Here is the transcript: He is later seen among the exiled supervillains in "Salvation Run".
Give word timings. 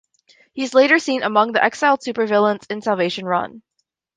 He 0.53 0.63
is 0.63 0.73
later 0.73 0.97
seen 0.97 1.21
among 1.21 1.51
the 1.51 1.63
exiled 1.63 1.99
supervillains 1.99 2.65
in 2.71 2.81
"Salvation 2.81 3.23
Run". 3.27 3.61